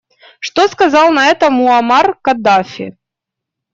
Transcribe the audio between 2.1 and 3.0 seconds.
Каддафи?